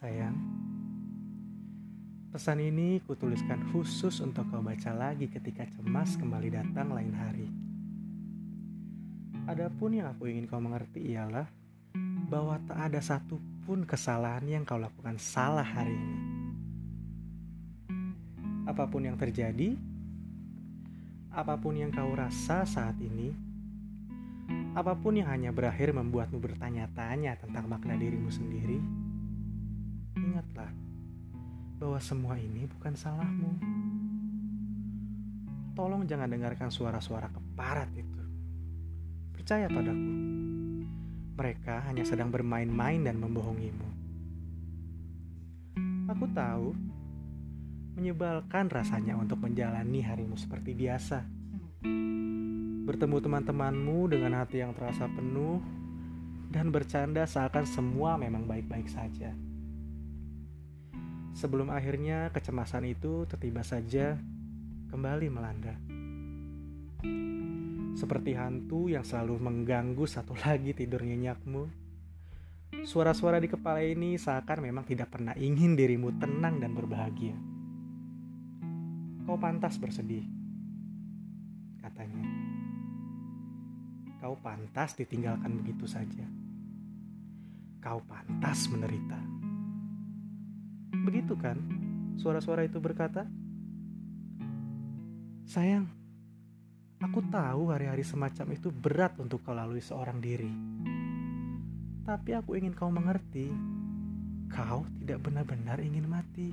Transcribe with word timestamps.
Sayang, 0.00 0.32
pesan 2.32 2.56
ini 2.56 3.04
kutuliskan 3.04 3.68
khusus 3.68 4.24
untuk 4.24 4.48
kau 4.48 4.64
baca 4.64 4.96
lagi 4.96 5.28
ketika 5.28 5.68
cemas 5.76 6.16
kembali 6.16 6.48
datang 6.48 6.96
lain 6.96 7.12
hari. 7.12 7.44
Adapun 9.44 10.00
yang 10.00 10.08
aku 10.08 10.32
ingin 10.32 10.48
kau 10.48 10.56
mengerti 10.56 11.04
ialah 11.12 11.44
bahwa 12.32 12.56
tak 12.64 12.80
ada 12.80 13.04
satupun 13.04 13.84
kesalahan 13.84 14.48
yang 14.48 14.64
kau 14.64 14.80
lakukan 14.80 15.20
salah 15.20 15.68
hari 15.68 15.92
ini. 15.92 16.20
Apa 18.72 18.88
pun 18.88 19.04
yang 19.04 19.20
terjadi, 19.20 19.76
apa 21.28 21.60
pun 21.60 21.76
yang 21.76 21.92
kau 21.92 22.08
rasa 22.16 22.64
saat 22.64 22.96
ini, 23.04 23.36
apa 24.72 24.96
pun 24.96 25.20
yang 25.20 25.28
hanya 25.28 25.52
berakhir 25.52 25.92
membuatmu 25.92 26.40
bertanya-tanya 26.40 27.36
tentang 27.36 27.68
makna 27.68 28.00
dirimu 28.00 28.32
sendiri, 28.32 28.80
ingatlah 30.30 30.70
bahwa 31.82 31.98
semua 31.98 32.38
ini 32.38 32.70
bukan 32.70 32.94
salahmu. 32.94 33.50
Tolong 35.74 36.06
jangan 36.06 36.30
dengarkan 36.30 36.70
suara-suara 36.70 37.32
keparat 37.34 37.90
itu. 37.98 38.22
Percaya 39.34 39.66
padaku, 39.66 40.14
mereka 41.34 41.82
hanya 41.90 42.06
sedang 42.06 42.30
bermain-main 42.30 43.02
dan 43.02 43.18
membohongimu. 43.18 43.88
Aku 46.14 46.26
tahu, 46.30 46.76
menyebalkan 47.98 48.70
rasanya 48.70 49.18
untuk 49.18 49.42
menjalani 49.42 50.04
harimu 50.04 50.38
seperti 50.38 50.76
biasa. 50.76 51.26
Bertemu 52.86 53.16
teman-temanmu 53.18 54.10
dengan 54.10 54.42
hati 54.42 54.62
yang 54.62 54.76
terasa 54.76 55.06
penuh 55.10 55.62
dan 56.50 56.74
bercanda 56.74 57.24
seakan 57.24 57.64
semua 57.64 58.18
memang 58.18 58.44
baik-baik 58.44 58.90
saja. 58.90 59.32
Sebelum 61.30 61.70
akhirnya 61.70 62.34
kecemasan 62.34 62.90
itu 62.90 63.24
tiba 63.38 63.62
saja 63.62 64.18
kembali 64.90 65.26
melanda. 65.30 65.78
Seperti 67.94 68.34
hantu 68.34 68.90
yang 68.90 69.06
selalu 69.06 69.38
mengganggu 69.38 70.04
satu 70.06 70.34
lagi 70.44 70.74
tidur 70.74 71.06
nyenyakmu. 71.06 71.70
Suara-suara 72.86 73.42
di 73.42 73.50
kepala 73.50 73.82
ini 73.82 74.14
seakan 74.14 74.62
memang 74.62 74.86
tidak 74.86 75.10
pernah 75.10 75.34
ingin 75.34 75.74
dirimu 75.74 76.16
tenang 76.16 76.62
dan 76.62 76.72
berbahagia. 76.72 77.34
Kau 79.26 79.36
pantas 79.38 79.78
bersedih, 79.78 80.26
katanya. 81.82 82.24
Kau 84.22 84.34
pantas 84.38 84.98
ditinggalkan 84.98 85.60
begitu 85.60 85.86
saja. 85.86 86.24
Kau 87.82 88.00
pantas 88.06 88.66
menderita. 88.70 89.39
Begitu 91.04 91.34
kan? 91.36 91.56
Suara-suara 92.20 92.66
itu 92.66 92.76
berkata, 92.82 93.24
"Sayang, 95.48 95.88
Aku 97.00 97.24
tahu 97.32 97.72
hari-hari 97.72 98.04
semacam 98.04 98.52
itu 98.52 98.68
berat 98.68 99.16
untuk 99.16 99.40
kau 99.40 99.56
lalui 99.56 99.80
seorang 99.80 100.20
diri. 100.20 100.52
Tapi 102.04 102.36
aku 102.36 102.60
ingin 102.60 102.76
kau 102.76 102.92
mengerti, 102.92 103.48
kau 104.52 104.84
tidak 105.00 105.24
benar-benar 105.24 105.80
ingin 105.80 106.04
mati. 106.04 106.52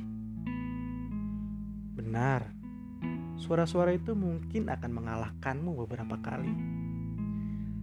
Benar, 2.00 2.48
suara-suara 3.36 3.92
itu 3.92 4.16
mungkin 4.16 4.72
akan 4.72 4.92
mengalahkanmu 4.96 5.84
beberapa 5.84 6.16
kali. 6.24 6.56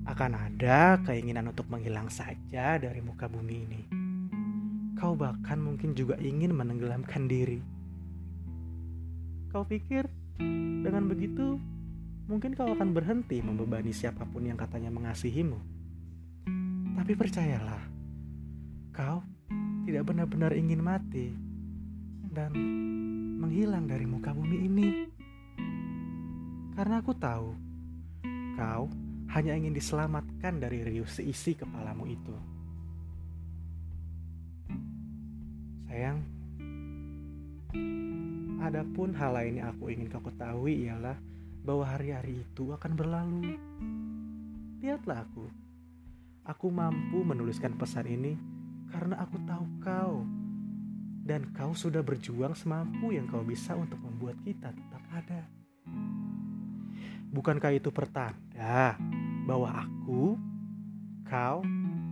Akan 0.08 0.32
ada 0.32 1.04
keinginan 1.04 1.52
untuk 1.52 1.68
menghilang 1.68 2.08
saja 2.08 2.80
dari 2.80 3.04
muka 3.04 3.28
bumi 3.28 3.56
ini. 3.60 4.03
Kau 4.94 5.18
bahkan 5.18 5.58
mungkin 5.58 5.98
juga 5.98 6.14
ingin 6.22 6.54
menenggelamkan 6.54 7.26
diri. 7.26 7.58
Kau 9.50 9.66
pikir 9.66 10.06
dengan 10.82 11.06
begitu 11.10 11.58
mungkin 12.24 12.56
kau 12.56 12.72
akan 12.72 12.96
berhenti 12.96 13.44
membebani 13.44 13.92
siapa 13.92 14.24
pun 14.24 14.46
yang 14.46 14.56
katanya 14.56 14.88
mengasihimu. 14.88 15.58
Tapi 16.94 17.12
percayalah, 17.18 17.82
kau 18.94 19.20
tidak 19.84 20.08
benar-benar 20.08 20.56
ingin 20.56 20.80
mati 20.80 21.36
dan 22.32 22.54
menghilang 23.42 23.84
dari 23.84 24.06
muka 24.08 24.32
bumi 24.32 24.58
ini. 24.64 24.88
Karena 26.74 27.04
aku 27.04 27.12
tahu, 27.14 27.48
kau 28.56 28.88
hanya 29.34 29.52
ingin 29.58 29.74
diselamatkan 29.74 30.62
dari 30.62 30.86
riuh 30.86 31.06
seisi 31.06 31.54
kepalamu 31.58 32.06
itu. 32.08 32.53
Sayang, 35.94 36.26
adapun 38.58 39.14
hal 39.14 39.30
lain 39.30 39.62
yang 39.62 39.70
aku 39.70 39.94
ingin 39.94 40.10
kau 40.10 40.18
ketahui 40.26 40.90
ialah 40.90 41.14
bahwa 41.62 41.86
hari-hari 41.86 42.42
itu 42.42 42.74
akan 42.74 42.98
berlalu. 42.98 43.54
Lihatlah 44.82 45.22
aku. 45.22 45.46
Aku 46.50 46.74
mampu 46.74 47.22
menuliskan 47.22 47.78
pesan 47.78 48.10
ini 48.10 48.34
karena 48.90 49.22
aku 49.22 49.38
tahu 49.46 49.64
kau. 49.78 50.26
Dan 51.22 51.54
kau 51.54 51.78
sudah 51.78 52.02
berjuang 52.02 52.58
semampu 52.58 53.14
yang 53.14 53.30
kau 53.30 53.46
bisa 53.46 53.78
untuk 53.78 54.02
membuat 54.02 54.34
kita 54.42 54.74
tetap 54.74 55.02
ada. 55.14 55.46
Bukankah 57.30 57.70
itu 57.70 57.94
pertanda 57.94 58.98
bahwa 59.46 59.70
aku, 59.70 60.34
kau, 61.22 61.62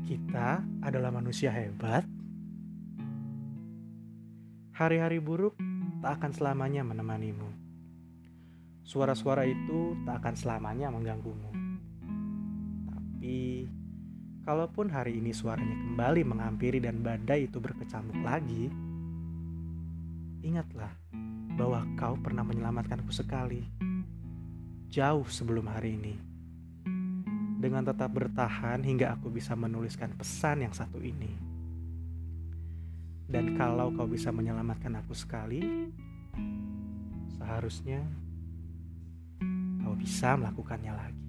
kita 0.07 0.63
adalah 0.87 1.11
manusia 1.11 1.51
hebat? 1.51 2.07
Hari-hari 4.73 5.21
buruk 5.21 5.57
tak 6.01 6.19
akan 6.19 6.33
selamanya 6.33 6.81
menemanimu 6.81 7.63
Suara-suara 8.83 9.47
itu 9.47 9.95
tak 10.03 10.21
akan 10.21 10.35
selamanya 10.35 10.91
mengganggumu. 10.91 11.49
Tapi, 12.91 13.65
kalaupun 14.43 14.91
hari 14.91 15.23
ini 15.23 15.31
suaranya 15.31 15.79
kembali 15.79 16.23
menghampiri 16.27 16.83
dan 16.83 16.99
badai 16.99 17.47
itu 17.47 17.63
berkecamuk 17.63 18.19
lagi, 18.27 18.69
ingatlah 20.43 20.91
bahwa 21.55 21.87
kau 21.95 22.19
pernah 22.19 22.43
menyelamatkanku 22.43 23.15
sekali, 23.15 23.63
jauh 24.91 25.25
sebelum 25.31 25.71
hari 25.71 25.95
ini. 25.95 26.15
Dengan 27.63 27.87
tetap 27.87 28.11
bertahan 28.11 28.83
hingga 28.83 29.15
aku 29.15 29.31
bisa 29.31 29.55
menuliskan 29.55 30.11
pesan 30.19 30.67
yang 30.67 30.75
satu 30.75 30.99
ini. 30.99 31.52
Dan 33.31 33.55
kalau 33.55 33.95
kau 33.95 34.07
bisa 34.07 34.31
menyelamatkan 34.35 34.99
aku 34.99 35.15
sekali, 35.15 35.91
seharusnya 37.39 38.03
kau 39.83 39.95
bisa 39.99 40.35
melakukannya 40.39 40.93
lagi. 40.95 41.22